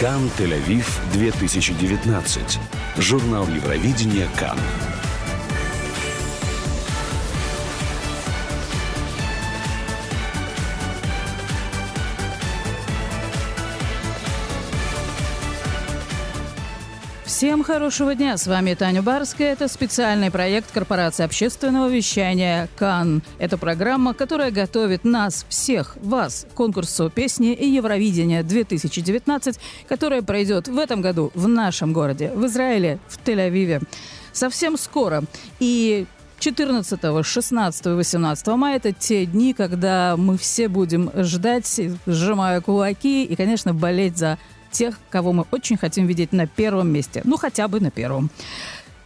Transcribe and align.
Кан 0.00 0.30
Тель-Авив 0.38 0.86
2019. 1.12 2.60
Журнал 2.98 3.48
Евровидения 3.48 4.28
Кан. 4.38 4.56
Всем 17.38 17.62
хорошего 17.62 18.16
дня! 18.16 18.36
С 18.36 18.48
вами 18.48 18.74
Таня 18.74 19.00
Барская. 19.00 19.52
Это 19.52 19.68
специальный 19.68 20.28
проект 20.28 20.72
корпорации 20.72 21.22
общественного 21.22 21.88
вещания 21.88 22.68
«Кан». 22.76 23.22
Это 23.38 23.56
программа, 23.56 24.12
которая 24.12 24.50
готовит 24.50 25.04
нас, 25.04 25.46
всех, 25.48 25.96
вас, 26.02 26.48
к 26.50 26.54
конкурсу 26.56 27.12
песни 27.14 27.52
и 27.52 27.68
Евровидения 27.68 28.42
2019, 28.42 29.56
которое 29.88 30.22
пройдет 30.22 30.66
в 30.66 30.76
этом 30.76 31.00
году 31.00 31.30
в 31.36 31.46
нашем 31.46 31.92
городе, 31.92 32.32
в 32.34 32.44
Израиле, 32.46 32.98
в 33.06 33.24
Тель-Авиве. 33.24 33.84
Совсем 34.32 34.76
скоро. 34.76 35.22
И 35.60 36.06
14, 36.40 37.24
16 37.24 37.86
и 37.86 37.88
18 37.90 38.46
мая– 38.48 38.76
это 38.78 38.92
те 38.92 39.26
дни, 39.26 39.54
когда 39.54 40.16
мы 40.16 40.38
все 40.38 40.66
будем 40.66 41.12
ждать, 41.14 41.80
сжимая 42.04 42.60
кулаки 42.60 43.22
и, 43.22 43.36
конечно, 43.36 43.72
болеть 43.72 44.18
за 44.18 44.38
тех, 44.70 44.98
кого 45.10 45.32
мы 45.32 45.44
очень 45.50 45.76
хотим 45.76 46.06
видеть 46.06 46.32
на 46.32 46.46
первом 46.46 46.88
месте. 46.90 47.22
Ну, 47.24 47.36
хотя 47.36 47.68
бы 47.68 47.80
на 47.80 47.90
первом. 47.90 48.30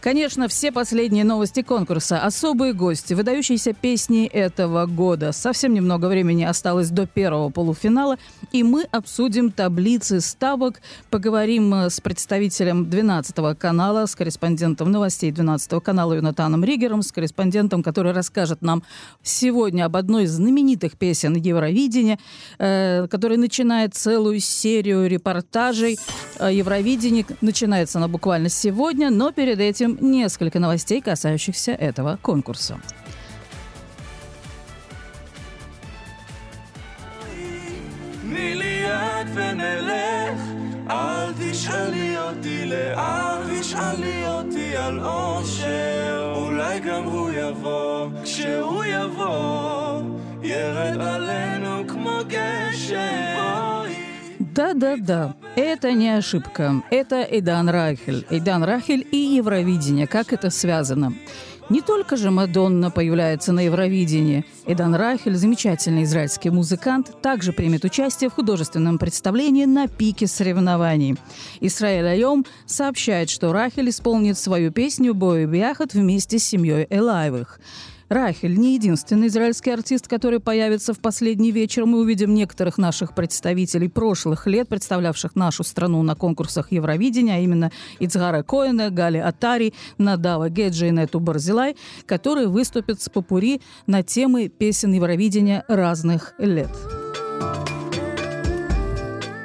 Конечно, 0.03 0.49
все 0.49 0.73
последние 0.73 1.23
новости 1.23 1.61
конкурса, 1.61 2.19
особые 2.19 2.73
гости, 2.73 3.13
выдающиеся 3.13 3.71
песни 3.71 4.25
этого 4.25 4.85
года. 4.85 5.31
Совсем 5.31 5.73
немного 5.73 6.07
времени 6.07 6.43
осталось 6.43 6.89
до 6.89 7.07
первого 7.07 7.49
полуфинала, 7.49 8.17
и 8.51 8.63
мы 8.63 8.83
обсудим 8.91 9.49
таблицы 9.49 10.19
ставок, 10.19 10.81
поговорим 11.09 11.73
э, 11.73 11.89
с 11.89 12.01
представителем 12.01 12.89
12 12.89 13.57
канала, 13.57 14.05
с 14.05 14.13
корреспондентом 14.13 14.91
новостей 14.91 15.31
12 15.31 15.81
канала 15.81 16.15
Юнатаном 16.15 16.65
Ригером, 16.65 17.01
с 17.01 17.13
корреспондентом, 17.13 17.81
который 17.81 18.11
расскажет 18.11 18.61
нам 18.61 18.83
сегодня 19.21 19.85
об 19.85 19.95
одной 19.95 20.25
из 20.25 20.31
знаменитых 20.31 20.97
песен 20.97 21.35
Евровидения, 21.35 22.19
э, 22.59 23.07
который 23.09 23.37
начинает 23.37 23.95
целую 23.95 24.41
серию 24.41 25.07
репортажей. 25.07 25.97
Евровидение 26.41 27.25
начинается 27.39 27.99
она 27.99 28.09
буквально 28.09 28.49
сегодня, 28.49 29.09
но 29.09 29.31
перед 29.31 29.61
этим 29.61 29.92
несколько 29.92 30.58
новостей, 30.58 31.00
касающихся 31.00 31.72
этого 31.72 32.18
конкурса. 32.22 32.78
אל 40.90 41.32
תשאלי 41.38 42.18
אותי 42.18 42.66
לאן, 42.66 43.60
תשאלי 43.60 44.28
אותי 44.28 44.76
על 44.76 45.00
אושר, 45.00 46.32
אולי 46.36 46.80
גם 46.80 47.04
הוא 47.04 47.30
יבוא, 47.30 48.08
כשהוא 48.24 48.84
יבוא, 48.84 50.00
ירד 50.42 51.00
עלינו 51.00 51.88
כמו 51.88 52.18
גשם. 52.28 53.31
Да-да-да, 54.55 55.35
это 55.55 55.93
не 55.93 56.09
ошибка. 56.09 56.83
Это 56.91 57.23
Эйдан 57.23 57.69
Рахель. 57.69 58.23
Эйдан 58.29 58.63
Рахель 58.63 59.07
и 59.11 59.17
Евровидение. 59.17 60.05
Как 60.05 60.31
это 60.31 60.51
связано? 60.51 61.15
Не 61.69 61.81
только 61.81 62.17
же 62.17 62.29
Мадонна 62.29 62.91
появляется 62.91 63.51
на 63.51 63.61
Евровидении. 63.61 64.45
Эдан 64.67 64.93
Рахель, 64.93 65.35
замечательный 65.35 66.03
израильский 66.03 66.51
музыкант, 66.51 67.19
также 67.23 67.51
примет 67.51 67.83
участие 67.83 68.29
в 68.29 68.33
художественном 68.33 68.99
представлении 68.99 69.65
на 69.65 69.87
пике 69.87 70.27
соревнований. 70.27 71.17
Исраэль 71.59 72.05
Айом 72.05 72.45
сообщает, 72.67 73.31
что 73.31 73.53
Рахель 73.53 73.89
исполнит 73.89 74.37
свою 74.37 74.71
песню 74.71 75.15
«Бой 75.15 75.45
Бяхат» 75.45 75.95
вместе 75.95 76.37
с 76.37 76.43
семьей 76.43 76.85
Элаевых. 76.91 77.59
Рахель 78.13 78.55
не 78.55 78.75
единственный 78.75 79.27
израильский 79.27 79.71
артист, 79.71 80.07
который 80.07 80.39
появится 80.39 80.93
в 80.93 80.99
последний 80.99 81.51
вечер. 81.51 81.87
Мы 81.87 81.99
увидим 81.99 82.35
некоторых 82.35 82.77
наших 82.77 83.15
представителей 83.15 83.87
прошлых 83.87 84.45
лет, 84.45 84.69
представлявших 84.69 85.35
нашу 85.35 85.63
страну 85.63 86.03
на 86.03 86.13
конкурсах 86.15 86.71
Евровидения, 86.71 87.37
а 87.37 87.39
именно 87.39 87.71
Ицгара 87.99 88.43
Коэна, 88.43 88.91
Гали 88.91 89.17
Атари, 89.17 89.73
Надава 89.97 90.49
Геджи 90.49 90.89
и 90.89 90.91
Нету 90.91 91.19
Барзилай, 91.19 91.75
которые 92.05 92.47
выступят 92.47 93.01
с 93.01 93.09
попури 93.09 93.61
на 93.87 94.03
темы 94.03 94.47
песен 94.47 94.93
Евровидения 94.93 95.65
разных 95.67 96.35
лет. 96.37 96.69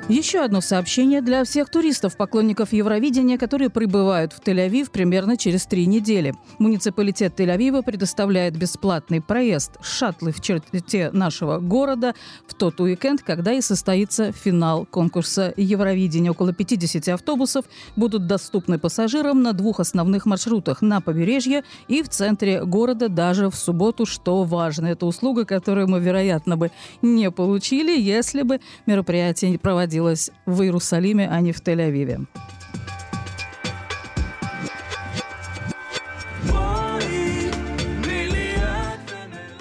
Еще 0.09 0.43
одно 0.43 0.63
сообщение 0.63 1.21
для 1.21 1.45
всех 1.45 1.69
туристов, 1.69 2.17
поклонников 2.17 2.73
Евровидения, 2.73 3.37
которые 3.37 3.69
прибывают 3.69 4.33
в 4.33 4.41
Тель-Авив 4.41 4.91
примерно 4.91 5.37
через 5.37 5.67
три 5.67 5.85
недели. 5.85 6.33
Муниципалитет 6.59 7.39
Тель-Авива 7.39 7.83
предоставляет 7.83 8.57
бесплатный 8.57 9.21
проезд 9.21 9.73
шаттлы 9.83 10.33
в 10.33 10.41
черте 10.41 11.11
нашего 11.13 11.59
города 11.59 12.15
в 12.47 12.55
тот 12.55 12.81
уикенд, 12.81 13.21
когда 13.21 13.53
и 13.53 13.61
состоится 13.61 14.33
финал 14.33 14.87
конкурса 14.87 15.53
Евровидения. 15.59 16.31
Около 16.31 16.55
50 16.55 17.07
автобусов 17.09 17.67
будут 17.95 18.27
доступны 18.27 18.79
пассажирам 18.79 19.43
на 19.43 19.53
двух 19.53 19.79
основных 19.79 20.25
маршрутах 20.25 20.81
на 20.81 21.03
побережье 21.03 21.65
и 21.87 22.03
в 22.03 22.09
центре 22.09 22.65
города 22.65 23.11
даже 23.11 23.51
в 23.51 23.55
субботу, 23.55 24.07
что 24.07 24.45
важно. 24.45 24.87
Это 24.87 25.05
услуга, 25.05 25.45
которую 25.45 25.87
мы, 25.87 26.01
вероятно, 26.01 26.57
бы 26.57 26.71
не 27.03 27.31
получили, 27.31 28.01
если 28.01 28.41
бы 28.41 28.59
мероприятие 28.87 29.59
проводилось 29.59 29.98
находилась 29.99 30.31
в 30.47 30.63
Иерусалиме, 30.63 31.29
а 31.29 31.41
не 31.41 31.53
в 31.53 31.61
Тель-Авиве. 31.61 32.27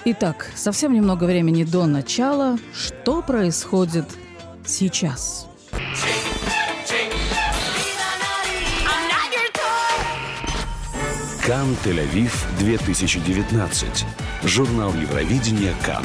Итак, 0.04 0.50
совсем 0.54 0.94
немного 0.94 1.24
времени 1.24 1.64
до 1.64 1.86
начала. 1.86 2.56
Что 2.72 3.20
происходит 3.20 4.06
сейчас? 4.64 5.46
Кан 11.44 11.76
Тель-Авив 11.84 12.32
2019. 12.58 14.04
Журнал 14.44 14.92
Евровидения 14.94 15.74
Кан. 15.84 16.04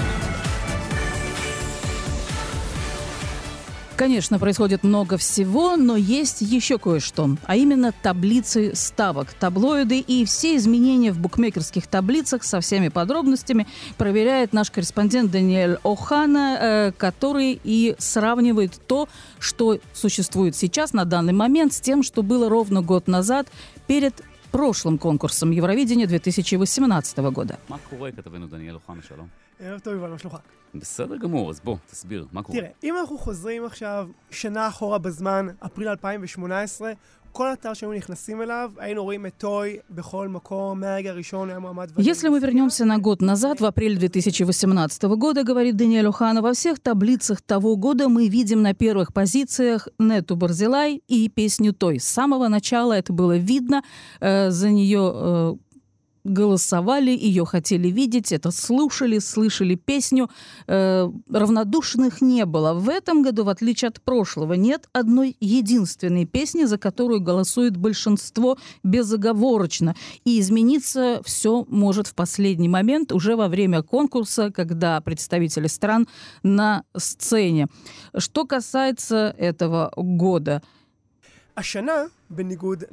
Конечно, 4.04 4.38
происходит 4.38 4.84
много 4.84 5.16
всего, 5.18 5.78
но 5.78 5.96
есть 5.96 6.42
еще 6.42 6.78
кое-что, 6.78 7.38
а 7.46 7.56
именно 7.56 7.94
таблицы 7.94 8.76
ставок, 8.76 9.32
таблоиды 9.32 9.98
и 9.98 10.26
все 10.26 10.58
изменения 10.58 11.14
в 11.14 11.20
букмекерских 11.20 11.88
таблицах 11.88 12.44
со 12.44 12.60
всеми 12.60 12.90
подробностями 12.90 13.66
проверяет 13.98 14.52
наш 14.52 14.72
корреспондент 14.72 15.32
Даниэль 15.32 15.78
О'Хана, 15.86 16.58
э, 16.60 16.92
который 16.98 17.58
и 17.64 17.96
сравнивает 17.98 18.78
то, 18.88 19.08
что 19.40 19.80
существует 19.94 20.58
сейчас 20.58 20.92
на 20.92 21.06
данный 21.06 21.32
момент 21.32 21.72
с 21.72 21.80
тем, 21.80 22.04
что 22.04 22.24
было 22.24 22.50
ровно 22.50 22.82
год 22.82 23.08
назад 23.08 23.48
перед 23.88 24.22
прошлым 24.52 24.98
конкурсом 24.98 25.52
Евровидения 25.52 26.08
2018 26.08 27.18
года. 27.32 27.58
ערב 29.63 29.81
טוב, 29.81 29.95
יובל, 29.95 30.11
מה 30.11 30.19
שלומך? 30.19 30.37
בסדר 30.75 31.17
גמור, 31.17 31.51
אז 31.51 31.61
בוא, 31.65 31.77
תסביר, 31.91 32.27
מה 32.33 32.43
קורה? 32.43 32.59
תראה, 32.59 32.71
אם 32.85 32.97
אנחנו 32.97 33.19
חוזרים 33.19 33.65
עכשיו 33.65 34.09
שנה 34.31 34.69
אחורה 34.69 34.99
בזמן, 34.99 35.47
אפריל 35.67 35.89
2018, 35.89 36.93
כל 37.33 37.53
אתר 37.53 37.75
שהיינו 37.75 37.97
נכנסים 37.97 38.43
אליו, 38.43 38.71
היינו 38.79 39.05
רואים 39.05 39.27
את 39.27 39.33
טוי 39.39 39.77
בכל 39.91 40.29
מקום, 40.29 40.81
מהרגע 40.81 41.11
הראשון 41.11 41.51
היה 41.51 41.59
מועמד... 41.59 41.91
Если 41.99 42.29
мы 42.29 42.41
вернемся 42.41 42.85
на 42.85 42.99
год 42.99 43.23
назад, 43.23 43.61
в 43.61 43.65
апреле 43.65 43.97
2018 43.97 45.05
года, 45.05 45.45
говорит 45.45 45.77
Даниэль 45.77 46.07
Ухана, 46.07 46.43
во 46.43 46.53
всех 46.53 46.81
таблицах 46.81 47.41
того 47.43 47.77
года 47.77 48.09
мы 48.09 48.29
видим 48.29 48.63
на 48.63 48.75
первых 48.75 49.13
позициях 49.13 49.89
Нету 49.99 50.37
Барзилай 50.37 51.03
и 51.09 51.29
песню 51.29 51.73
Той. 51.73 52.01
С 52.01 52.09
самого 52.09 52.49
начала 52.49 52.93
это 52.93 53.13
было 53.13 53.37
видно, 53.37 53.83
э, 54.21 54.51
за 54.51 54.71
нее 54.71 55.13
э, 55.15 55.55
голосовали, 56.24 57.12
ее 57.12 57.46
хотели 57.46 57.90
видеть, 57.90 58.32
это 58.32 58.52
слушали, 58.52 59.20
слышали 59.20 59.76
песню. 59.76 60.30
Э, 60.68 61.10
равнодушных 61.30 62.22
не 62.22 62.46
было. 62.46 62.74
В 62.74 62.90
этом 62.90 63.24
году, 63.24 63.44
в 63.44 63.50
отличие 63.50 63.90
от 63.90 64.02
прошлого, 64.02 64.54
нет 64.54 64.88
одной 64.94 65.36
единственной 65.40 66.26
песни, 66.26 66.66
за 66.66 66.78
которую 66.78 67.22
голосует 67.22 67.78
большинство 67.78 68.58
безоговорочно. 68.84 69.96
И 70.24 70.40
измениться 70.40 71.22
все 71.26 71.66
может 71.68 72.08
в 72.08 72.16
последний 72.16 72.70
момент, 72.70 73.12
уже 73.12 73.36
во 73.36 73.48
время 73.48 73.84
конкурса, 73.84 74.52
когда 74.52 75.02
представители 75.02 75.68
стран 75.68 76.08
на 76.42 76.84
сцене. 76.96 77.68
Что 78.18 78.46
касается 78.46 79.36
этого 79.38 79.92
года. 79.96 80.62
בניגוד 82.33 82.85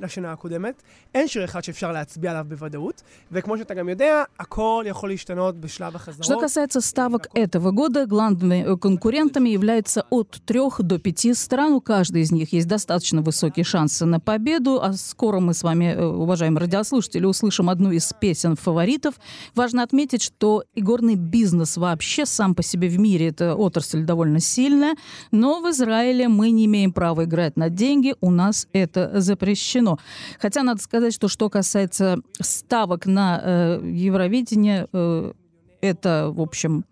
לשנה 0.00 0.32
הקודמת. 0.32 0.82
אין 1.14 1.28
שיר 1.28 1.44
אחד 1.44 1.64
שאפשר 1.64 1.92
להצביע 1.92 2.30
עליו 2.30 2.46
בוודאות, 2.48 3.02
וכמו 3.32 3.58
שאתה 3.58 3.74
גם 3.74 3.88
יודע, 3.88 4.22
הכל 4.40 4.84
יכול 4.86 5.08
להשתנות 5.08 5.60
בשלב 5.60 5.96
החזרות. 5.96 6.26
Что 6.26 6.40
касается 6.40 6.80
ставок 6.80 7.28
этого 7.34 7.72
года, 7.72 8.06
главными 8.06 8.76
конкурентами 8.78 9.48
являются 9.48 10.04
от 10.10 10.40
трех 10.46 10.82
до 10.82 10.98
пяти 10.98 11.34
стран. 11.34 11.72
У 11.72 11.80
каждой 11.80 12.22
из 12.22 12.30
них 12.30 12.52
есть 12.52 12.68
достаточно 12.68 13.22
высокие 13.22 13.64
шансы 13.64 14.04
на 14.04 14.20
победу. 14.20 14.80
А 14.80 14.92
скоро 14.92 15.40
мы 15.40 15.52
с 15.52 15.62
вами, 15.64 15.96
уважаемые 15.96 16.60
радиослушатели, 16.60 17.26
услышим 17.26 17.68
одну 17.68 17.90
из 17.90 18.12
песен 18.20 18.54
фаворитов. 18.56 19.14
Важно 19.54 19.82
отметить, 19.82 20.22
что 20.22 20.62
игорный 20.74 21.16
бизнес 21.16 21.76
вообще 21.76 22.24
сам 22.24 22.54
по 22.54 22.62
себе 22.62 22.88
в 22.88 22.98
мире 23.00 23.28
это 23.28 23.56
отрасль 23.56 24.04
довольно 24.04 24.40
сильная, 24.40 24.94
но 25.32 25.60
в 25.60 25.70
Израиле 25.70 26.28
мы 26.28 26.50
не 26.50 26.66
имеем 26.66 26.92
права 26.92 27.24
играть 27.24 27.56
на 27.56 27.68
деньги, 27.68 28.14
у 28.20 28.30
нас 28.30 28.68
это 28.72 28.79
запрещено. 29.13 29.99
Хотя 30.39 30.63
надо 30.63 30.81
сказать, 30.81 31.13
что 31.13 31.27
что 31.27 31.49
касается 31.49 32.17
ставок 32.39 33.05
на 33.05 33.41
э, 33.43 33.81
Евровидение, 33.83 34.87
э, 34.91 35.33
это, 35.81 36.31
в 36.31 36.39
общем, 36.41 36.85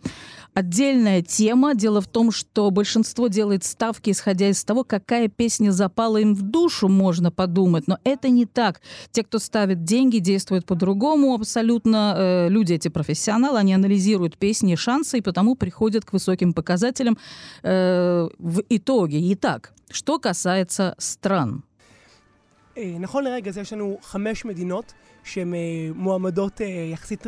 отдельная 0.54 1.22
тема. 1.22 1.76
Дело 1.76 2.02
в 2.02 2.08
том, 2.08 2.32
что 2.32 2.70
большинство 2.72 3.28
делает 3.28 3.64
ставки, 3.64 4.10
исходя 4.10 4.50
из 4.50 4.64
того, 4.64 4.84
какая 4.84 5.28
песня 5.28 5.72
запала 5.72 6.18
им 6.18 6.34
в 6.34 6.42
душу, 6.42 6.90
можно 6.90 7.32
подумать. 7.32 7.88
Но 7.88 7.98
это 8.04 8.30
не 8.30 8.46
так. 8.46 8.82
Те, 9.12 9.24
кто 9.24 9.40
ставит 9.40 9.84
деньги, 9.84 10.18
действуют 10.18 10.66
по-другому 10.66 11.34
абсолютно. 11.34 12.16
Э, 12.18 12.50
люди 12.50 12.74
эти 12.74 12.88
профессионалы, 12.88 13.60
они 13.60 13.74
анализируют 13.74 14.38
песни 14.38 14.74
и 14.74 14.76
шансы, 14.76 15.20
и 15.20 15.22
потому 15.22 15.56
приходят 15.56 16.06
к 16.06 16.14
высоким 16.14 16.54
показателям 16.54 17.18
э, 17.64 18.28
в 18.38 18.64
итоге. 18.70 19.34
Итак, 19.34 19.74
что 19.90 20.20
касается 20.20 20.96
стран. 20.98 21.64
נכון 23.00 23.24
לרגע 23.24 23.52
זה 23.52 23.62
יש 23.62 23.74
לנו 23.74 23.98
חמש 24.02 24.46
מדינות 24.46 24.94
שהן 25.24 25.54
מועמדות 25.96 26.62
יחסית 26.94 27.28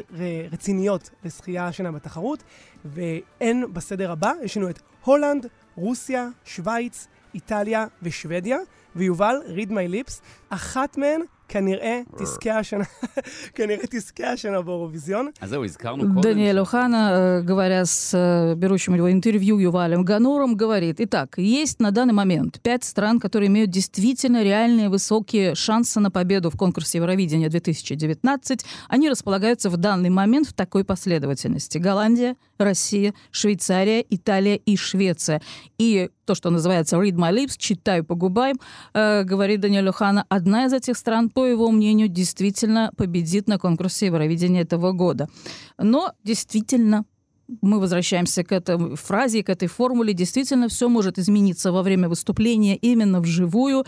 רציניות 0.52 1.10
לזכייה 1.24 1.68
השנה 1.68 1.92
בתחרות, 1.92 2.44
והן 2.86 3.74
בסדר 3.74 4.12
הבא, 4.12 4.32
יש 4.44 4.58
לנו 4.58 4.70
את 4.70 4.80
הולנד, 5.04 5.48
רוסיה, 5.76 6.28
שווייץ, 6.46 7.08
איטליה 7.34 7.86
ושוודיה, 8.02 8.58
ויובל, 8.96 9.36
read 9.48 9.70
my 9.70 9.94
lips, 9.94 10.22
אחת 10.50 10.98
מהן 10.98 11.22
כנראה 11.51 12.01
תזכה 12.19 12.59
השנה, 12.59 12.85
כנראה 13.55 13.87
תזכה 13.91 14.31
השנה 14.31 14.63
באירוויזיון. 14.63 15.31
אז 15.41 15.51
זהו, 15.51 15.65
הזכרנו 15.65 16.15
קודם. 16.15 16.21
Даниэль 16.21 16.59
Охана, 16.59 17.41
говоря 17.45 17.85
с 17.85 18.55
берущим 18.57 18.95
его 18.95 19.13
интервью 19.13 19.59
Ювалем 19.59 20.05
Ганором, 20.05 20.57
говорит, 20.57 20.97
итак, 21.01 21.39
есть 21.39 21.79
на 21.81 21.93
данный 21.93 22.15
момент 22.15 22.61
пять 22.63 22.83
стран, 22.83 23.21
которые 23.21 23.47
имеют 23.47 23.71
действительно 23.71 24.43
реальные 24.43 24.89
высокие 24.89 25.55
шансы 25.55 26.01
на 26.01 26.11
победу 26.11 26.51
в 26.51 26.57
конкурсе 26.57 26.99
Евровидения 26.99 27.49
2019. 27.49 28.65
Они 28.89 29.09
располагаются 29.09 29.71
в 29.71 29.77
данный 29.77 30.11
момент 30.11 30.49
в 30.49 30.53
такой 30.53 30.85
последовательности. 30.85 31.79
Голландия, 31.79 32.35
Россия, 32.59 33.15
Швейцария, 33.31 34.05
Италия 34.11 34.57
и 34.57 34.77
Швеция. 34.77 35.41
И 35.79 36.11
то, 36.32 36.36
что 36.36 36.50
называется 36.50 36.96
read 36.96 37.16
my 37.16 37.34
lips, 37.34 37.56
читаю 37.58 38.06
по 38.06 38.16
губам, 38.16 38.54
э, 38.94 39.24
говорит 39.24 39.60
Даниэль 39.60 39.90
Охана, 39.90 40.26
одна 40.30 40.66
из 40.66 40.74
этих 40.74 40.96
стран, 40.96 41.30
по 41.30 41.46
его 41.46 41.70
мнению, 41.72 42.08
действительно 42.08 42.92
победит 42.96 43.50
на 43.50 43.58
конкурсе 43.58 44.06
Евровидения 44.06 44.62
этого 44.62 44.94
года. 44.94 45.28
Но 45.78 46.14
действительно 46.24 47.04
мы 47.62 47.82
возвращаемся 47.82 48.46
к 48.46 48.54
этой 48.54 48.96
фразе, 48.96 49.44
к 49.44 49.50
этой 49.50 49.68
формуле. 49.68 50.14
Действительно, 50.14 50.70
все 50.70 50.88
может 50.88 51.20
измениться 51.20 51.74
во 51.74 51.82
время 51.82 52.08
выступления 52.08 52.78
именно 52.78 53.20
вживую. 53.20 53.84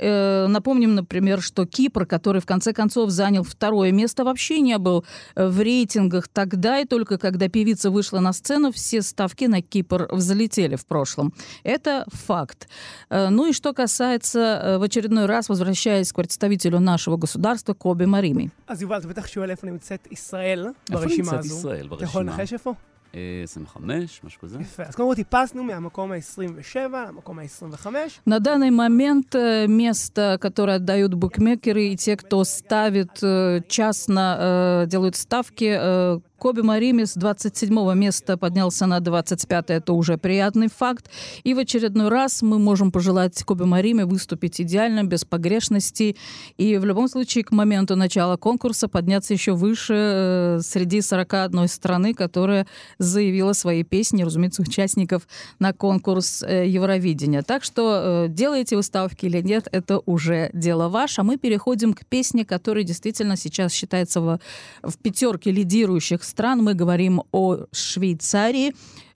Э, 0.00 0.46
напомним, 0.46 0.94
например, 0.94 1.40
что 1.40 1.66
Кипр, 1.66 2.06
который 2.06 2.40
в 2.40 2.46
конце 2.46 2.72
концов 2.72 3.10
занял 3.10 3.42
второе 3.42 3.92
место, 3.92 4.24
вообще 4.24 4.60
не 4.60 4.78
был 4.78 5.04
э, 5.34 5.46
в 5.46 5.60
рейтингах 5.60 6.28
тогда, 6.28 6.80
и 6.80 6.84
только 6.84 7.18
когда 7.18 7.48
певица 7.48 7.90
вышла 7.90 8.20
на 8.20 8.32
сцену, 8.32 8.72
все 8.72 9.02
ставки 9.02 9.44
на 9.44 9.62
Кипр 9.62 10.08
взлетели 10.10 10.76
в 10.76 10.86
прошлом. 10.86 11.32
Это 11.64 12.04
факт. 12.08 12.68
Э, 13.10 13.28
ну 13.30 13.48
и 13.48 13.52
что 13.52 13.72
касается, 13.72 14.76
в 14.78 14.82
очередной 14.82 15.26
раз, 15.26 15.48
возвращаясь 15.48 16.12
к 16.12 16.16
представителю 16.16 16.80
нашего 16.80 17.16
государства, 17.16 17.74
Коби 17.74 18.04
Марими. 18.04 18.50
אז 18.68 18.82
יובל, 18.82 18.98
אתה 18.98 19.08
בטח 19.08 19.26
שואל 19.26 19.50
איפה 19.50 19.66
נמצאת 19.66 20.08
ישראל 20.10 20.66
ברשימה 20.90 21.38
הזו. 21.38 21.38
איפה 21.38 21.38
נמצאת 21.38 21.44
ישראל 21.44 21.88
ברשימה? 21.88 21.96
אתה 21.96 22.04
יכול 22.04 22.22
לנחש 22.22 22.52
איפה? 22.52 22.74
25, 23.13 24.21
משהו 24.23 24.41
כזה. 24.41 24.57
יפה, 24.61 24.83
אז 24.83 24.95
קודם 24.95 25.13
טיפסנו 25.13 25.63
מהמקום 25.63 26.11
ה-27 26.11 26.77
למקום 27.07 27.39
ה-25. 27.39 27.85
На 28.25 28.39
данный 28.39 28.69
момент 28.69 29.35
э, 29.35 29.67
место, 29.67 30.37
которое 30.39 30.77
отдают 30.77 31.13
букмекеры 31.13 31.87
и 31.87 31.97
те, 31.97 32.15
кто 32.15 32.43
ставит 32.43 33.21
э, 33.21 33.61
частно, 33.67 34.37
э, 34.39 34.87
делают 34.87 35.15
ставки, 35.15 36.21
Коби 36.41 36.61
Марими 36.61 37.03
с 37.03 37.13
27 37.13 37.93
места 37.93 38.35
поднялся 38.35 38.87
на 38.87 38.99
25 38.99 39.69
это 39.69 39.93
уже 39.93 40.17
приятный 40.17 40.69
факт. 40.75 41.07
И 41.43 41.53
в 41.53 41.59
очередной 41.59 42.09
раз 42.09 42.41
мы 42.41 42.57
можем 42.57 42.91
пожелать 42.91 43.43
Коби 43.43 43.65
Мариме 43.65 44.05
выступить 44.05 44.59
идеально, 44.59 45.03
без 45.03 45.23
погрешностей. 45.23 46.17
И 46.57 46.77
в 46.77 46.85
любом 46.85 47.09
случае 47.09 47.43
к 47.43 47.51
моменту 47.51 47.95
начала 47.95 48.37
конкурса 48.37 48.87
подняться 48.87 49.33
еще 49.33 49.51
выше 49.51 49.93
э, 49.93 50.59
среди 50.63 51.01
41 51.01 51.67
страны, 51.67 52.15
которая 52.15 52.65
заявила 52.97 53.53
свои 53.53 53.83
песни, 53.83 54.23
разумеется, 54.23 54.63
участников 54.63 55.27
на 55.59 55.73
конкурс 55.73 56.41
э, 56.41 56.67
Евровидения. 56.67 57.43
Так 57.43 57.63
что 57.63 58.25
э, 58.25 58.29
делаете 58.29 58.77
вы 58.77 58.81
ставки 58.81 59.27
или 59.27 59.43
нет, 59.43 59.67
это 59.71 60.01
уже 60.07 60.49
дело 60.53 60.89
ваше. 60.89 61.21
А 61.21 61.23
мы 61.23 61.37
переходим 61.37 61.93
к 61.93 62.03
песне, 62.03 62.45
которая 62.45 62.83
действительно 62.83 63.37
сейчас 63.37 63.73
считается 63.73 64.21
в, 64.21 64.39
в 64.81 64.97
пятерке 64.97 65.51
лидирующих 65.51 66.23
стран. 66.31 66.63
Мы 66.63 66.73
говорим 66.73 67.21
о 67.31 67.65
Швейцарии. 67.71 68.73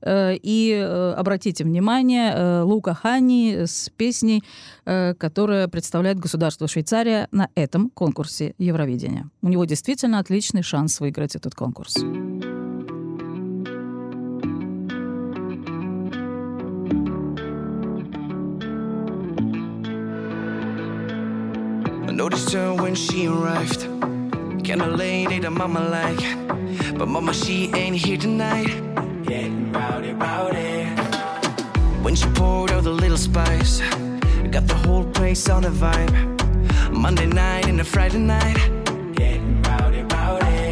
И 0.08 1.14
обратите 1.18 1.64
внимание, 1.64 2.62
Лука 2.62 2.94
Хани 2.94 3.66
с 3.66 3.90
песней, 3.98 4.44
которая 4.84 5.68
представляет 5.68 6.20
государство 6.20 6.68
Швейцария 6.68 7.28
на 7.32 7.50
этом 7.56 7.90
конкурсе 7.90 8.54
Евровидения. 8.60 9.30
У 9.42 9.48
него 9.48 9.66
действительно 9.66 10.20
отличный 10.20 10.62
шанс 10.62 11.00
выиграть 11.00 11.36
этот 11.36 11.56
конкурс. 11.56 11.98
Noticed 22.12 22.54
her 22.54 22.74
when 22.74 22.96
she 22.96 23.28
arrived. 23.28 23.90
Kinda 24.66 24.88
lady 24.88 25.38
that 25.38 25.52
mama 25.52 25.80
like. 25.80 26.98
But 26.98 27.08
mama, 27.08 27.36
she 27.36 27.72
ain't 27.76 27.98
here 27.98 28.18
tonight. 28.18 28.66
Getting 29.28 29.72
rowdy, 29.72 30.14
rowdy. 30.14 30.86
When 32.02 32.16
she 32.16 32.26
poured 32.30 32.72
out 32.72 32.84
the 32.84 32.90
little 32.90 33.18
spice, 33.18 33.80
got 34.50 34.66
the 34.66 34.74
whole 34.74 35.06
place 35.06 35.48
on 35.50 35.66
a 35.66 35.70
vibe. 35.70 36.16
Monday 36.92 37.28
night 37.28 37.68
and 37.68 37.80
a 37.80 37.84
Friday 37.84 38.18
night. 38.18 38.58
Getting 39.14 39.62
rowdy, 39.62 40.02
rowdy. 40.02 40.72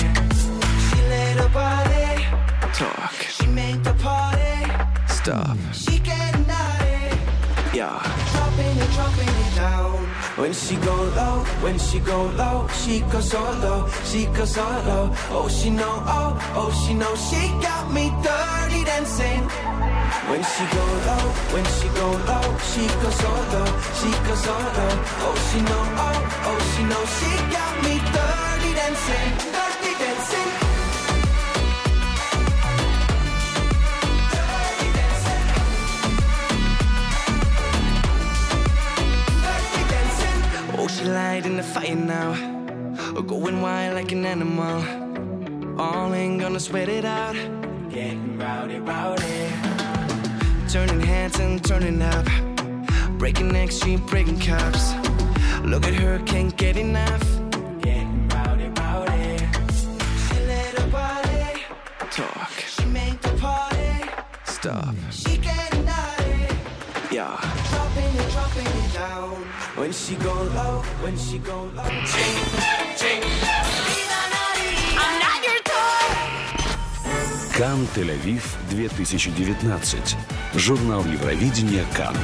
She 0.89 1.00
let 1.13 1.38
her 1.38 1.50
body 1.50 2.25
talk. 2.74 3.13
She 3.29 3.46
make 3.46 3.84
the 3.84 3.94
party 3.94 4.72
stop. 5.08 5.56
She 5.72 6.00
getting 6.00 6.48
naughty. 6.48 7.77
Yeah. 7.77 8.12
Dropping 8.53 8.77
it, 8.77 8.91
dropping 8.91 9.29
it 9.29 9.55
down. 9.55 9.98
When 10.38 10.53
she 10.53 10.75
go 10.75 10.93
low, 10.93 11.39
when 11.63 11.79
she 11.79 11.98
go 12.00 12.25
low, 12.38 12.67
she 12.67 13.00
goes 13.00 13.31
so 13.31 13.41
low, 13.41 13.88
she 14.05 14.27
goes 14.27 14.53
so 14.53 14.62
low. 14.62 15.10
Oh, 15.31 15.48
she 15.50 15.72
know, 15.72 16.03
oh, 16.05 16.38
oh, 16.53 16.69
she 16.86 16.93
know, 16.93 17.15
she 17.15 17.41
got 17.65 17.91
me 17.91 18.13
dirty 18.22 18.83
dancing. 18.86 19.41
When 20.29 20.43
she 20.43 20.63
go 20.69 20.86
low, 21.10 21.25
when 21.53 21.65
she 21.65 21.88
go 21.98 22.07
low, 22.29 22.45
she 22.69 22.86
goes 23.01 23.15
so 23.24 23.31
low, 23.53 23.69
she 23.98 24.12
goes 24.27 24.43
so 24.45 24.53
low. 24.53 24.93
Oh, 25.25 25.36
she 25.50 25.60
know, 25.62 25.83
oh, 26.05 26.19
oh, 26.50 26.60
she 26.75 26.83
know, 26.91 27.03
she 27.17 27.31
got 27.50 27.74
me 27.81 27.95
dirty 28.13 28.72
dancing. 28.77 29.62
Light 41.34 41.48
in 41.48 41.58
the 41.58 41.63
fire 41.63 41.96
now. 41.96 42.32
Going 43.25 43.60
wild 43.60 43.96
like 43.96 44.12
an 44.12 44.24
animal. 44.24 45.82
All 45.82 46.13
ain't 46.13 46.40
gonna 46.40 46.60
sweat 46.60 46.90
it 46.90 47.06
out. 47.06 47.34
Getting 47.90 48.38
rowdy, 48.38 48.78
rowdy. 48.78 49.50
Turning 50.70 51.02
hands 51.02 51.40
and 51.40 51.66
turning 51.66 52.04
up. 52.04 52.28
Breaking 53.18 53.48
necks, 53.48 53.84
she 53.84 53.96
breaking 53.96 54.42
cups. 54.42 54.94
Look 55.63 55.88
at 55.88 55.96
her, 55.96 56.20
can't 56.28 56.56
get 56.56 56.78
enough. 56.78 57.24
Getting 57.82 58.30
rowdy, 58.30 58.68
rowdy. 58.80 59.38
She 60.25 60.38
let 60.52 60.78
her 60.78 60.88
body 60.92 61.63
talk. 62.12 62.52
She 62.75 62.86
make 62.86 63.20
the 63.22 63.34
party 63.40 64.08
stop. 64.46 64.94
She 65.10 65.38
getting 65.38 65.84
naughty. 65.84 66.56
Yeah. 67.12 67.62
When 69.84 69.92
she 69.92 70.16
go 70.16 70.34
low, 70.56 70.82
when 71.04 71.18
she 71.18 71.40
go 71.40 71.70
low. 71.75 71.84
I'm 74.96 75.16
not 75.20 75.44
your 75.44 75.60
toy. 75.66 76.08
Кан 77.58 77.86
Тель-Авив 77.94 78.44
2019. 78.72 80.16
Журнал 80.56 81.04
Евровидения 81.04 81.84
Кан. 81.98 82.16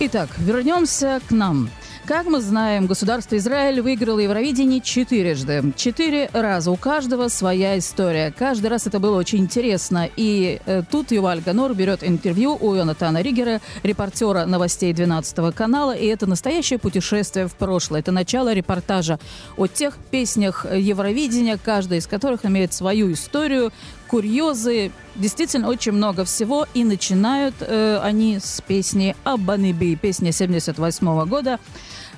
Итак, 0.00 0.30
вернемся 0.38 1.20
к 1.28 1.30
нам. 1.30 1.70
Как 2.06 2.26
мы 2.26 2.42
знаем, 2.42 2.86
государство 2.86 3.34
Израиль 3.38 3.80
выиграло 3.80 4.18
Евровидение 4.18 4.82
четырежды. 4.82 5.72
Четыре 5.74 6.28
раза. 6.34 6.70
У 6.70 6.76
каждого 6.76 7.28
своя 7.28 7.78
история. 7.78 8.30
Каждый 8.30 8.66
раз 8.66 8.86
это 8.86 8.98
было 8.98 9.16
очень 9.16 9.38
интересно. 9.38 10.10
И 10.14 10.60
э, 10.66 10.82
тут 10.90 11.12
Юваль 11.12 11.40
Ганор 11.40 11.72
берет 11.72 12.04
интервью 12.04 12.58
у 12.60 12.74
Йонатана 12.74 13.22
Ригера, 13.22 13.62
репортера 13.82 14.44
новостей 14.44 14.92
12 14.92 15.54
канала. 15.54 15.92
И 15.96 16.04
это 16.04 16.26
настоящее 16.26 16.78
путешествие 16.78 17.48
в 17.48 17.54
прошлое. 17.54 18.00
Это 18.00 18.12
начало 18.12 18.52
репортажа 18.52 19.18
о 19.56 19.66
тех 19.66 19.96
песнях 20.10 20.66
Евровидения, 20.70 21.56
каждая 21.56 22.00
из 22.00 22.06
которых 22.06 22.44
имеет 22.44 22.74
свою 22.74 23.14
историю, 23.14 23.72
курьезы, 24.08 24.92
действительно 25.16 25.68
очень 25.68 25.92
много 25.92 26.24
всего. 26.24 26.66
И 26.74 26.84
начинают 26.84 27.54
э, 27.60 27.98
они 28.02 28.38
с 28.38 28.60
песни 28.60 29.16
«Абаныби», 29.24 29.94
песня 29.94 30.32
78 30.32 31.26
года. 31.26 31.58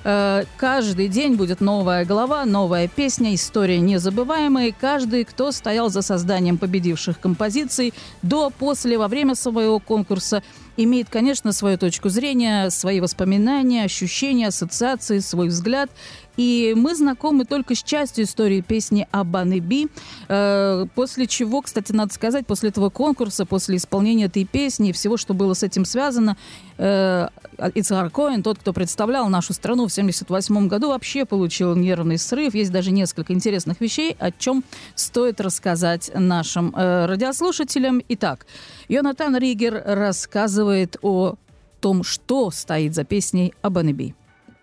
Э, 0.03 0.43
каждый 0.57 1.07
день 1.07 1.35
будет 1.35 1.59
новая 1.59 2.05
глава, 2.05 2.45
новая 2.45 2.87
песня, 2.87 3.35
история 3.35 3.79
незабываемая. 3.79 4.73
Каждый, 4.79 5.25
кто 5.25 5.51
стоял 5.51 5.89
за 5.89 6.01
созданием 6.01 6.57
победивших 6.57 7.19
композиций 7.19 7.93
до, 8.21 8.49
после, 8.49 8.97
во 8.97 9.07
время 9.07 9.35
своего 9.35 9.79
конкурса, 9.79 10.43
имеет, 10.77 11.09
конечно, 11.09 11.51
свою 11.51 11.77
точку 11.77 12.09
зрения, 12.09 12.69
свои 12.69 13.01
воспоминания, 13.01 13.83
ощущения, 13.83 14.47
ассоциации, 14.47 15.19
свой 15.19 15.47
взгляд. 15.47 15.89
И 16.37 16.73
мы 16.77 16.95
знакомы 16.95 17.45
только 17.45 17.75
с 17.75 17.83
частью 17.83 18.25
истории 18.25 18.61
песни 18.61 19.07
«Абаны 19.11 19.59
Би», 19.59 19.87
э, 20.27 20.85
после 20.93 21.27
чего, 21.27 21.61
кстати, 21.61 21.91
надо 21.91 22.13
сказать, 22.13 22.45
после 22.45 22.69
этого 22.69 22.89
конкурса, 22.89 23.45
после 23.45 23.77
исполнения 23.77 24.25
этой 24.25 24.45
песни 24.45 24.89
и 24.89 24.93
всего, 24.93 25.17
что 25.17 25.33
было 25.33 25.53
с 25.53 25.63
этим 25.63 25.83
связано, 25.83 26.37
э, 26.77 27.27
Ицхар 27.73 28.11
Коэн, 28.11 28.43
тот, 28.43 28.59
кто 28.59 28.71
представлял 28.71 29.27
нашу 29.29 29.53
страну 29.53 29.87
в 29.87 29.91
1978 29.91 30.67
году, 30.67 30.89
вообще 30.89 31.25
получил 31.25 31.75
нервный 31.75 32.19
срыв. 32.19 32.53
Есть 32.53 32.71
даже 32.71 32.91
несколько 32.91 33.33
интересных 33.33 33.81
вещей, 33.81 34.15
о 34.19 34.31
чем 34.31 34.63
стоит 34.93 35.41
рассказать 35.41 36.11
нашим 36.13 36.73
э, 36.75 37.07
радиослушателям. 37.07 38.01
Итак, 38.09 38.45
Йонатан 38.89 39.35
Ригер 39.35 39.81
рассказывает 39.85 40.97
о 41.01 41.35
том, 41.81 42.03
что 42.03 42.51
стоит 42.51 42.93
за 42.93 43.03
песней 43.03 43.53
«Абаны 43.61 43.91
Би». 43.91 44.13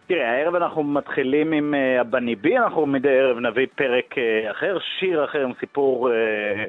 תראה, 0.06 0.30
הערב 0.32 0.54
אנחנו 0.54 0.82
מתחילים 0.82 1.52
עם 1.52 1.74
uh, 1.74 2.00
הבניבי, 2.00 2.58
אנחנו 2.58 2.86
מדי 2.86 3.18
ערב 3.18 3.38
נביא 3.38 3.66
פרק 3.74 4.14
uh, 4.14 4.50
אחר, 4.50 4.78
שיר 4.98 5.24
אחר 5.24 5.42
עם 5.42 5.52
סיפור, 5.60 6.08
uh, 6.08 6.12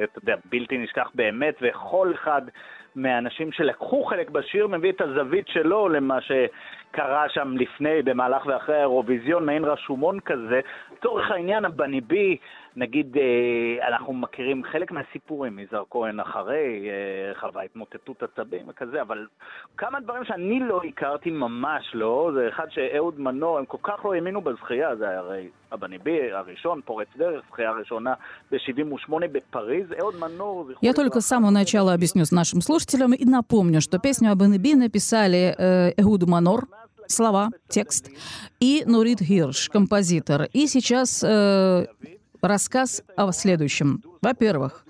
אתה 0.03 0.19
יודע, 0.19 0.35
בלתי 0.51 0.77
נשכח 0.77 1.09
באמת, 1.15 1.55
וכל 1.61 2.11
אחד 2.15 2.41
מהאנשים 2.95 3.51
שלקחו 3.51 4.03
חלק 4.03 4.29
בשיר 4.29 4.67
מביא 4.67 4.91
את 4.91 5.01
הזווית 5.01 5.47
שלו 5.47 5.89
למה 5.89 6.17
שקרה 6.94 7.28
שם 7.28 7.56
לפני, 7.56 8.02
במהלך 8.02 8.46
ואחרי 8.46 8.76
האירוויזיון, 8.76 9.46
מעין 9.46 9.64
רשומון 9.64 10.20
כזה. 10.20 10.60
לצורך 10.92 11.30
העניין, 11.30 11.64
הבניבי, 11.64 12.37
נגיד, 12.76 13.16
אנחנו 13.88 14.12
מכירים 14.12 14.62
חלק 14.72 14.90
מהסיפורים 14.92 15.56
מזר 15.56 15.82
כהן 15.90 16.20
אחרי, 16.20 16.88
חווה 17.40 17.62
התמוטטות 17.62 18.22
עצבים 18.22 18.68
וכזה, 18.68 19.02
אבל 19.02 19.26
כמה 19.76 20.00
דברים 20.00 20.25
שאני 20.25 20.60
לא 20.60 20.80
הכרתי, 20.88 21.30
ממש 21.30 21.90
לא, 21.94 22.30
זה 22.34 22.49
אחד 22.49 22.66
שאהוד 22.70 23.20
מנור, 23.20 23.58
הם 23.58 23.64
כל 23.64 23.78
כך 23.82 24.04
לא 24.04 24.14
האמינו 24.14 24.40
בזכייה, 24.40 24.96
זה 24.96 25.18
הרי 25.18 25.49
הבניבי 25.72 26.32
הראשון, 26.32 26.80
פורץ 26.84 27.08
דרך, 27.16 27.42
זכייה 27.52 27.72
ראשונה 27.72 28.14
ב-78 28.50 29.12
בפריז, 29.32 29.87
אהוד 30.00 30.14
מנור... 30.20 30.70
Я 30.82 30.92
только 30.94 31.20
с 31.20 31.26
самого 31.26 31.50
начала 31.50 31.92
объясню 31.92 32.25
с 32.25 32.32
нашим 32.32 32.60
слушателям 32.60 33.12
и 33.12 33.25
напомню, 33.25 33.80
что 33.80 33.99
песню 33.99 34.32
об 34.32 34.42
Энеби 34.42 34.75
написали 34.75 35.54
э, 35.56 35.92
Эхуд 35.96 36.22
Манор, 36.25 36.66
слова, 37.07 37.50
текст, 37.69 38.09
и 38.59 38.83
Нурит 38.85 39.21
Хирш, 39.21 39.69
композитор. 39.69 40.50
И 40.53 40.67
сейчас 40.67 41.24
э, 41.24 41.88
рассказ 42.41 43.03
о 43.15 43.31
следующем. 43.31 44.03
Во-первых, 44.21 44.85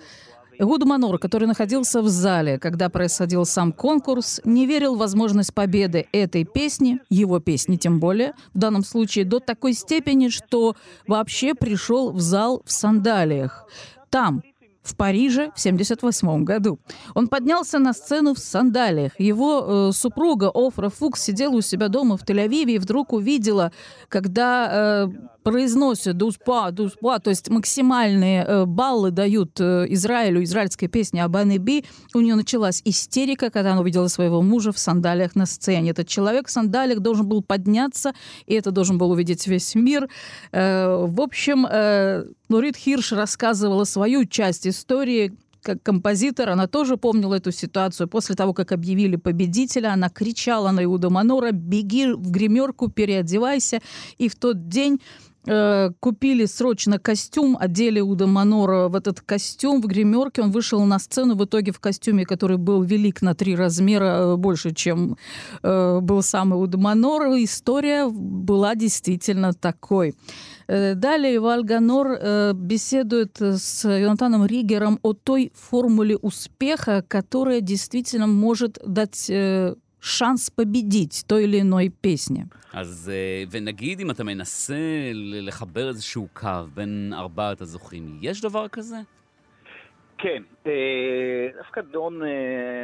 Гуд 0.59 0.85
Манор, 0.85 1.17
который 1.19 1.47
находился 1.47 2.01
в 2.01 2.07
зале, 2.07 2.57
когда 2.59 2.89
происходил 2.89 3.45
сам 3.45 3.73
конкурс, 3.73 4.39
не 4.45 4.65
верил 4.65 4.95
в 4.95 4.99
возможность 4.99 5.53
победы 5.53 6.07
этой 6.11 6.45
песни, 6.45 6.99
его 7.09 7.39
песни 7.39 7.75
тем 7.75 7.99
более, 7.99 8.33
в 8.53 8.57
данном 8.57 8.83
случае 8.83 9.25
до 9.25 9.39
такой 9.39 9.73
степени, 9.73 10.29
что 10.29 10.75
вообще 11.07 11.55
пришел 11.55 12.11
в 12.11 12.21
зал 12.21 12.61
в 12.65 12.71
сандалиях. 12.71 13.67
Там, 14.09 14.43
в 14.85 14.95
Париже 14.95 15.51
в 15.55 15.59
1978 15.59 16.43
году. 16.43 16.79
Он 17.13 17.27
поднялся 17.27 17.79
на 17.79 17.93
сцену 17.93 18.33
в 18.33 18.39
сандалиях. 18.39 19.19
Его 19.19 19.89
э, 19.89 19.91
супруга 19.93 20.51
Офра 20.53 20.89
Фукс 20.89 21.21
сидела 21.21 21.55
у 21.55 21.61
себя 21.61 21.87
дома 21.87 22.17
в 22.17 22.23
Тель-Авиве 22.23 22.75
и 22.75 22.79
вдруг 22.79 23.13
увидела, 23.13 23.71
когда 24.09 25.07
э, 25.07 25.07
произносят 25.45 26.17
дуспа, 26.17 26.71
дуспа, 26.71 27.19
то 27.19 27.29
есть 27.29 27.49
максимальные 27.49 28.43
э, 28.43 28.65
баллы 28.65 29.11
дают 29.11 29.59
э, 29.59 29.85
Израилю, 29.89 30.43
израильской 30.43 30.87
песне 30.87 31.23
Абаны 31.23 31.59
Би. 31.59 31.85
У 32.15 32.19
нее 32.19 32.33
началась 32.33 32.81
истерика, 32.83 33.51
когда 33.51 33.73
она 33.73 33.81
увидела 33.81 34.07
своего 34.07 34.41
мужа 34.41 34.71
в 34.71 34.79
сандалиях 34.79 35.35
на 35.35 35.45
сцене. 35.45 35.91
Этот 35.91 36.07
человек 36.07 36.47
в 36.47 36.51
сандалиях 36.51 36.99
должен 36.99 37.27
был 37.27 37.43
подняться, 37.43 38.13
и 38.47 38.55
это 38.55 38.71
должен 38.71 38.97
был 38.97 39.11
увидеть 39.11 39.45
весь 39.45 39.75
мир. 39.75 40.09
Э, 40.51 41.05
в 41.05 41.21
общем, 41.21 41.67
э, 41.69 42.25
Нурит 42.49 42.75
Хирш 42.75 43.11
рассказывала 43.11 43.85
свою 43.85 44.25
часть 44.25 44.65
истории, 44.75 45.33
как 45.65 45.81
композитор, 45.81 46.49
она 46.49 46.67
тоже 46.67 46.97
помнила 46.97 47.35
эту 47.35 47.51
ситуацию. 47.51 48.07
После 48.07 48.35
того, 48.35 48.53
как 48.53 48.71
объявили 48.71 49.15
победителя, 49.15 49.93
она 49.93 50.09
кричала 50.09 50.71
на 50.71 50.83
Иуда 50.83 51.09
Манора, 51.09 51.51
беги 51.51 52.13
в 52.13 52.29
гримерку, 52.29 52.89
переодевайся. 52.89 53.79
И 54.19 54.29
в 54.29 54.35
тот 54.35 54.67
день 54.69 55.01
э, 55.47 55.89
купили 55.99 56.45
срочно 56.45 56.99
костюм, 56.99 57.57
одели 57.59 57.99
Уда 57.99 58.27
Манора 58.27 58.89
в 58.89 58.95
этот 58.95 59.21
костюм 59.21 59.81
в 59.81 59.87
гримерке. 59.87 60.43
Он 60.43 60.51
вышел 60.51 60.85
на 60.85 60.99
сцену 60.99 61.35
в 61.35 61.43
итоге 61.43 61.71
в 61.71 61.79
костюме, 61.79 62.25
который 62.25 62.57
был 62.57 62.83
велик 62.83 63.23
на 63.23 63.33
три 63.33 63.55
размера 63.55 64.05
э, 64.05 64.35
больше, 64.35 64.71
чем 64.73 65.17
э, 65.63 65.99
был 65.99 66.21
сам 66.21 66.53
Уда 66.53 66.77
Манор. 66.77 67.23
История 67.37 68.07
была 68.07 68.75
действительно 68.75 69.53
такой. 69.53 70.13
Э, 70.68 70.94
далее 70.94 71.40
Вальганор 71.40 72.06
э, 72.20 72.52
беседует 72.54 73.40
с 73.40 73.88
Йонатаном 73.88 74.46
Ригером 74.46 74.98
о 75.02 75.14
той 75.14 75.52
формуле 75.54 76.16
успеха, 76.16 77.04
которая 77.08 77.60
действительно 77.60 78.26
может 78.26 78.78
дать 78.86 79.28
э, 79.30 79.74
шанс 80.00 80.50
победить 80.50 81.24
той 81.26 81.44
или 81.44 81.60
иной 81.60 81.88
песне. 81.88 82.48
אז, 82.72 83.10
ונגיד 83.50 84.00
אם 84.00 84.10
אתה 84.10 84.24
מנסה 84.24 85.10
לחבר 85.14 85.88
איזשהו 85.88 86.28
קו 86.32 86.48
בין 86.74 87.12
ארבעת 87.16 87.60
הזוכים, 87.60 88.18
יש 88.22 88.40
דבר 88.40 88.68
כזה? 88.68 88.96
כן, 90.17 90.43
דווקא 91.57 91.81
דון 91.81 92.21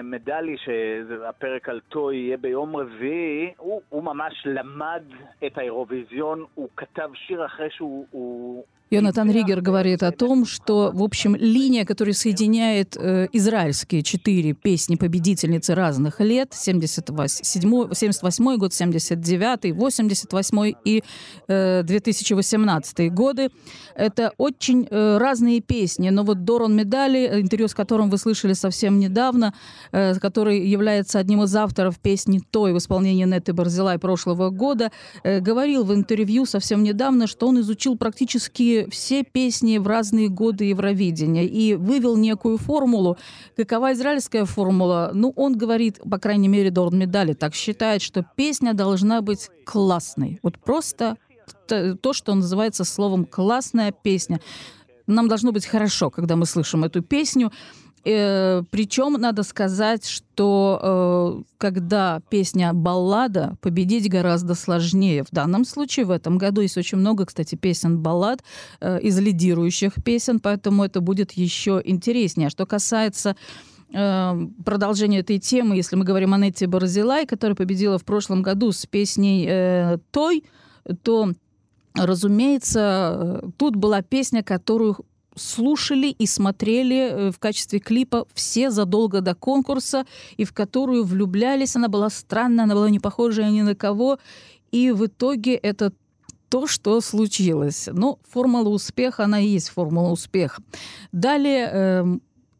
מדלי, 0.03 0.57
שהפרק 0.57 1.69
על 1.69 1.79
טוי 1.89 2.15
יהיה 2.15 2.37
ביום 2.37 2.75
רביעי, 2.75 3.53
הוא, 3.57 3.81
הוא 3.89 4.03
ממש 4.03 4.43
למד 4.45 5.03
את 5.45 5.57
האירוויזיון, 5.57 6.45
הוא 6.55 6.69
כתב 6.77 7.09
שיר 7.13 7.45
אחרי 7.45 7.69
שהוא... 7.71 8.63
Йонатан 8.91 9.31
Ригер 9.31 9.61
говорит 9.61 10.03
о 10.03 10.11
том, 10.11 10.45
что, 10.45 10.91
в 10.93 11.01
общем, 11.01 11.33
линия, 11.33 11.85
которая 11.85 12.13
соединяет 12.13 12.97
э, 12.97 13.29
израильские 13.31 14.03
четыре 14.03 14.51
песни 14.51 14.97
победительницы 14.97 15.75
разных 15.75 16.19
лет, 16.19 16.49
78, 16.53 17.93
78 17.93 18.57
год, 18.57 18.73
79, 18.73 19.73
88 19.73 20.73
и 20.83 21.03
э, 21.47 21.83
2018 21.83 23.13
годы, 23.13 23.49
это 23.95 24.33
очень 24.37 24.85
э, 24.91 25.17
разные 25.17 25.61
песни. 25.61 26.09
Но 26.09 26.23
вот 26.23 26.43
Дорон 26.43 26.75
Медали, 26.75 27.39
интервью 27.39 27.69
с 27.69 27.73
которым 27.73 28.09
вы 28.09 28.17
слышали 28.17 28.51
совсем 28.51 28.99
недавно, 28.99 29.53
э, 29.93 30.15
который 30.15 30.67
является 30.67 31.17
одним 31.17 31.43
из 31.43 31.55
авторов 31.55 31.97
песни 31.97 32.41
«Той» 32.51 32.73
в 32.73 32.77
исполнении 32.77 33.23
Неты 33.23 33.53
Барзилай 33.53 33.99
прошлого 33.99 34.49
года, 34.49 34.91
э, 35.23 35.39
говорил 35.39 35.85
в 35.85 35.93
интервью 35.93 36.45
совсем 36.45 36.83
недавно, 36.83 37.25
что 37.25 37.47
он 37.47 37.61
изучил 37.61 37.97
практически 37.97 38.80
все 38.89 39.23
песни 39.23 39.77
в 39.77 39.87
разные 39.87 40.29
годы 40.29 40.65
Евровидения 40.65 41.43
и 41.43 41.75
вывел 41.75 42.17
некую 42.17 42.57
формулу. 42.57 43.17
Какова 43.55 43.93
израильская 43.93 44.45
формула? 44.45 45.11
Ну, 45.13 45.33
он 45.35 45.57
говорит, 45.57 45.99
по 46.09 46.17
крайней 46.17 46.47
мере, 46.47 46.71
Дорн 46.71 46.97
Медали 46.97 47.33
так 47.33 47.55
считает, 47.55 48.01
что 48.01 48.25
песня 48.35 48.73
должна 48.73 49.21
быть 49.21 49.49
классной. 49.65 50.39
Вот 50.41 50.57
просто 50.59 51.17
то, 51.67 52.13
что 52.13 52.35
называется 52.35 52.83
словом 52.83 53.25
«классная 53.25 53.91
песня». 53.91 54.39
Нам 55.07 55.27
должно 55.27 55.51
быть 55.51 55.65
хорошо, 55.65 56.09
когда 56.09 56.35
мы 56.35 56.45
слышим 56.45 56.83
эту 56.83 57.01
песню. 57.01 57.51
Э, 58.03 58.63
причем 58.71 59.13
надо 59.13 59.43
сказать, 59.43 60.05
что 60.05 60.79
э, 60.81 61.43
когда 61.57 62.21
песня 62.29 62.73
баллада, 62.73 63.55
победить 63.61 64.09
гораздо 64.09 64.55
сложнее. 64.55 65.23
В 65.23 65.31
данном 65.31 65.65
случае 65.65 66.05
в 66.05 66.11
этом 66.11 66.37
году 66.37 66.61
есть 66.61 66.77
очень 66.77 66.97
много, 66.97 67.25
кстати, 67.25 67.55
песен 67.55 67.99
баллад 67.99 68.43
э, 68.79 68.99
из 69.01 69.19
лидирующих 69.19 70.03
песен, 70.03 70.39
поэтому 70.39 70.83
это 70.83 71.01
будет 71.01 71.33
еще 71.33 71.81
интереснее. 71.83 72.47
А 72.47 72.49
что 72.49 72.65
касается 72.65 73.35
э, 73.93 74.47
продолжения 74.65 75.19
этой 75.19 75.37
темы, 75.37 75.75
если 75.75 75.95
мы 75.95 76.03
говорим 76.03 76.33
о 76.33 76.37
Нетте 76.37 76.65
Барзилай, 76.65 77.27
которая 77.27 77.55
победила 77.55 77.99
в 77.99 78.05
прошлом 78.05 78.41
году 78.41 78.71
с 78.71 78.85
песней 78.87 79.45
э, 79.47 79.97
«Той», 80.11 80.43
то 81.03 81.33
разумеется, 81.93 83.41
э, 83.43 83.49
тут 83.57 83.75
была 83.75 84.01
песня, 84.01 84.43
которую 84.43 84.97
слушали 85.35 86.07
и 86.07 86.25
смотрели 86.25 86.95
э, 86.95 87.31
в 87.31 87.39
качестве 87.39 87.79
клипа 87.79 88.25
все 88.33 88.71
задолго 88.71 89.21
до 89.21 89.35
конкурса, 89.35 90.05
и 90.37 90.45
в 90.45 90.53
которую 90.53 91.03
влюблялись. 91.03 91.75
Она 91.75 91.87
была 91.87 92.09
странная, 92.09 92.65
она 92.65 92.75
была 92.75 92.89
не 92.89 92.99
похожа 92.99 93.43
ни 93.43 93.61
на 93.61 93.75
кого. 93.75 94.19
И 94.71 94.91
в 94.91 95.05
итоге 95.05 95.55
это 95.55 95.93
то, 96.49 96.67
что 96.67 96.99
случилось. 97.01 97.87
Но 97.91 98.19
формула 98.29 98.69
успеха, 98.69 99.23
она 99.23 99.39
и 99.39 99.47
есть 99.47 99.69
формула 99.69 100.09
успеха. 100.09 100.61
Далее 101.11 101.69
эм, 101.71 102.21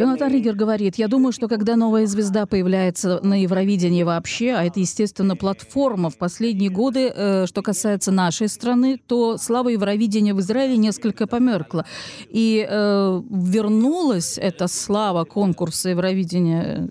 Йонатан 0.00 0.32
Ригер 0.32 0.54
говорит, 0.54 0.96
я 0.96 1.08
думаю, 1.08 1.32
что 1.32 1.46
когда 1.46 1.76
новая 1.76 2.06
звезда 2.06 2.46
появляется 2.46 3.20
на 3.22 3.42
Евровидении 3.42 4.02
вообще, 4.02 4.52
а 4.52 4.64
это, 4.64 4.80
естественно, 4.80 5.36
платформа 5.36 6.08
в 6.08 6.16
последние 6.16 6.70
годы, 6.70 7.12
э, 7.14 7.46
что 7.46 7.60
касается 7.60 8.12
нашей 8.12 8.48
страны, 8.48 8.98
то 9.06 9.36
слава 9.36 9.68
Евровидения 9.68 10.34
в 10.34 10.40
Израиле 10.40 10.78
несколько 10.78 11.26
померкла. 11.26 11.84
И 12.28 12.66
э, 12.66 13.22
вернулась 13.30 14.38
эта 14.38 14.68
слава 14.68 15.24
конкурса 15.24 15.90
Евровидения 15.90 16.88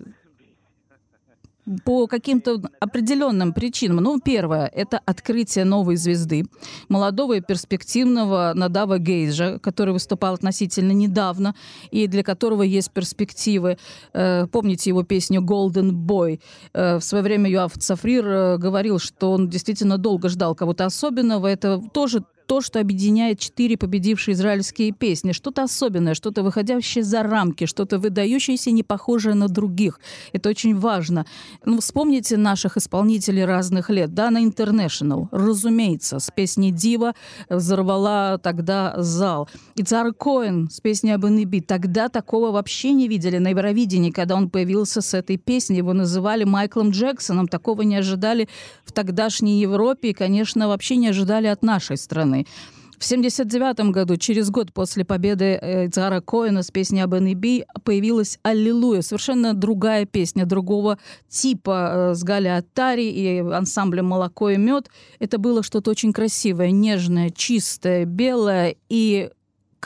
по 1.84 2.06
каким-то 2.06 2.62
определенным 2.80 3.52
причинам. 3.52 3.96
Ну, 3.96 4.20
первое— 4.20 4.66
это 4.74 5.00
открытие 5.04 5.64
новой 5.64 5.96
звезды, 5.96 6.44
молодого 6.88 7.34
и 7.34 7.40
перспективного 7.40 8.52
Надава 8.54 8.98
Гейджа, 8.98 9.58
который 9.58 9.92
выступал 9.92 10.34
относительно 10.34 10.92
недавно 10.92 11.54
и 11.90 12.06
для 12.06 12.22
которого 12.22 12.62
есть 12.62 12.90
перспективы. 12.92 13.78
Э, 14.12 14.46
помните 14.46 14.90
его 14.90 15.02
песню 15.02 15.40
«Golden 15.40 15.90
Boy»? 15.90 16.40
Э, 16.72 16.98
в 16.98 17.02
свое 17.02 17.24
время 17.24 17.50
Юав 17.50 17.72
Цафрир 17.76 18.26
э, 18.26 18.58
говорил, 18.58 18.98
что 18.98 19.32
он 19.32 19.48
действительно 19.48 19.98
долго 19.98 20.28
ждал 20.28 20.54
кого-то 20.54 20.84
особенного. 20.84 21.48
Это 21.48 21.82
тоже 21.92 22.22
то, 22.46 22.60
что 22.60 22.80
объединяет 22.80 23.40
четыре 23.40 23.76
победившие 23.76 24.34
израильские 24.34 24.92
песни. 24.92 25.32
Что-то 25.32 25.64
особенное, 25.64 26.14
что-то 26.14 26.42
выходящее 26.42 27.02
за 27.02 27.22
рамки, 27.22 27.66
что-то 27.66 27.98
выдающееся, 27.98 28.70
не 28.70 28.82
похожее 28.82 29.34
на 29.34 29.48
других. 29.48 30.00
Это 30.32 30.48
очень 30.48 30.76
важно. 30.76 31.26
Ну, 31.64 31.80
вспомните 31.80 32.36
наших 32.36 32.76
исполнителей 32.76 33.44
разных 33.44 33.90
лет. 33.90 34.14
Дана 34.14 34.42
International, 34.42 35.28
разумеется, 35.32 36.20
с 36.20 36.30
песней 36.30 36.70
«Дива» 36.70 37.14
взорвала 37.48 38.38
тогда 38.38 38.94
зал. 38.98 39.48
И 39.74 39.82
Цар 39.82 40.12
Коэн 40.12 40.70
с 40.70 40.80
песней 40.80 41.12
«Абенеби». 41.12 41.60
Тогда 41.60 42.08
такого 42.08 42.52
вообще 42.52 42.92
не 42.92 43.08
видели 43.08 43.38
на 43.38 43.48
Евровидении, 43.48 44.10
когда 44.10 44.36
он 44.36 44.50
появился 44.50 45.00
с 45.00 45.14
этой 45.14 45.36
песней. 45.36 45.78
Его 45.78 45.92
называли 45.92 46.44
Майклом 46.44 46.90
Джексоном. 46.90 47.48
Такого 47.48 47.82
не 47.82 47.96
ожидали 47.96 48.48
в 48.84 48.92
тогдашней 48.92 49.60
Европе 49.60 50.10
и, 50.10 50.12
конечно, 50.12 50.68
вообще 50.68 50.96
не 50.96 51.08
ожидали 51.08 51.48
от 51.48 51.62
нашей 51.62 51.96
страны 51.96 52.35
страны. 52.36 52.46
В 52.92 53.04
1979 53.04 53.92
году, 53.92 54.16
через 54.16 54.48
год 54.48 54.72
после 54.72 55.04
победы 55.04 55.58
Эдзара 55.60 56.22
Коэна 56.22 56.62
с 56.62 56.70
песней 56.70 57.02
об 57.02 57.14
Би, 57.14 57.66
появилась 57.84 58.38
«Аллилуйя». 58.42 59.02
Совершенно 59.02 59.52
другая 59.52 60.06
песня, 60.06 60.46
другого 60.46 60.98
типа 61.28 61.90
э, 61.92 62.14
с 62.14 62.24
Гали 62.24 62.48
Атари 62.48 63.10
и 63.10 63.40
ансамблем 63.40 64.06
«Молоко 64.06 64.48
и 64.48 64.56
мед». 64.56 64.88
Это 65.18 65.36
было 65.36 65.62
что-то 65.62 65.90
очень 65.90 66.14
красивое, 66.14 66.70
нежное, 66.70 67.28
чистое, 67.28 68.06
белое 68.06 68.76
и 68.88 69.28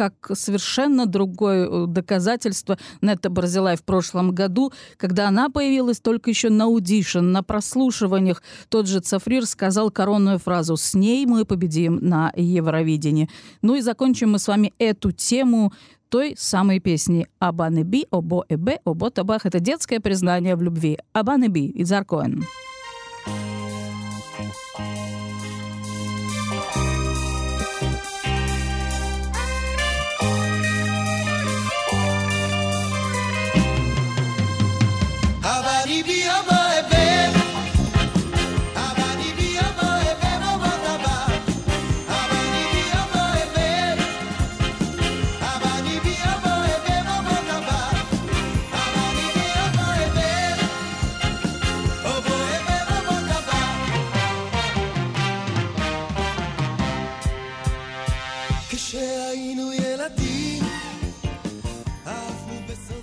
как 0.00 0.30
совершенно 0.34 1.04
другое 1.04 1.68
э, 1.68 1.86
доказательство 1.86 2.78
Нетта 3.02 3.28
Барзилай 3.28 3.76
в 3.76 3.82
прошлом 3.82 4.34
году, 4.34 4.72
когда 4.96 5.28
она 5.28 5.50
появилась 5.50 6.00
только 6.00 6.30
еще 6.30 6.48
на 6.48 6.64
audition, 6.64 7.20
на 7.20 7.42
прослушиваниях. 7.42 8.42
Тот 8.70 8.88
же 8.88 9.00
Цафрир 9.00 9.44
сказал 9.44 9.90
коронную 9.90 10.38
фразу 10.38 10.78
«С 10.78 10.94
ней 10.94 11.26
мы 11.26 11.44
победим 11.44 11.98
на 12.00 12.32
Евровидении». 12.34 13.28
Ну 13.60 13.74
и 13.74 13.82
закончим 13.82 14.30
мы 14.30 14.38
с 14.38 14.48
вами 14.48 14.72
эту 14.78 15.12
тему 15.12 15.70
той 16.08 16.34
самой 16.38 16.80
песни 16.80 17.26
«А-ба-ни-би, 17.38 18.06
о-бо-э-бе, 18.10 18.46
о-бо-та-бах». 18.48 19.44
Это 19.44 19.60
детское 19.60 20.00
признание 20.00 20.56
в 20.56 20.62
любви. 20.62 20.96
«Абанеби» 21.12 21.70
Изар 21.74 22.06
Коэн. 22.06 22.42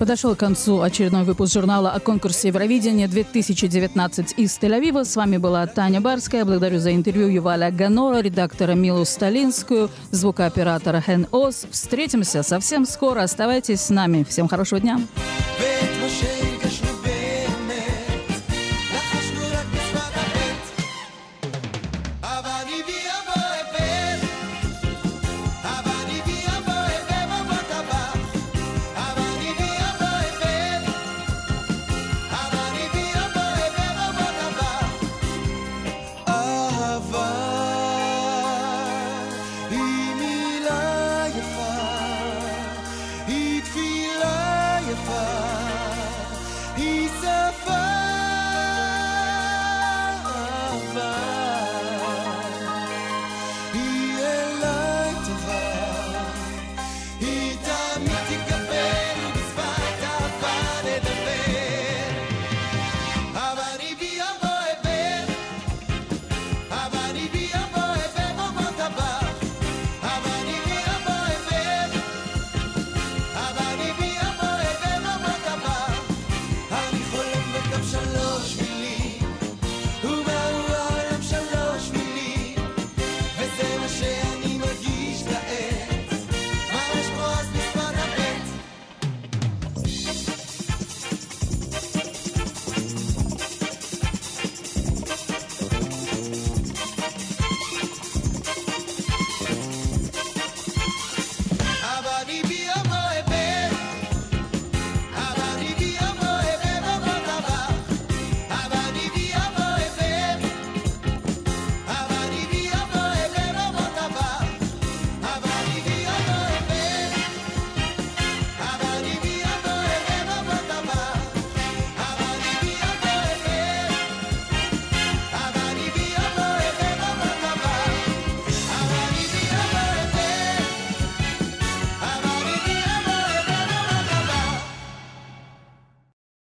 Подошел 0.07 0.35
к 0.35 0.39
концу 0.39 0.79
очередной 0.79 1.25
выпуск 1.25 1.51
журнала 1.51 1.91
о 1.91 1.99
конкурсе 1.99 2.47
Евровидения 2.47 3.09
2019 3.09 4.35
из 4.37 4.57
Тель-Авива. 4.57 5.03
С 5.03 5.17
вами 5.17 5.35
была 5.35 5.67
Таня 5.67 5.99
Барская. 5.99 6.45
Благодарю 6.45 6.79
за 6.79 6.95
интервью 6.95 7.27
Юваля 7.27 7.71
Ганора, 7.71 8.21
редактора 8.21 8.71
Милу 8.71 9.03
Сталинскую, 9.03 9.89
звукооператора 10.11 11.01
Хен 11.01 11.27
Ос. 11.31 11.67
Встретимся 11.71 12.41
совсем 12.41 12.85
скоро. 12.85 13.23
Оставайтесь 13.23 13.81
с 13.81 13.89
нами. 13.89 14.23
Всем 14.23 14.47
хорошего 14.47 14.79
дня. 14.79 15.01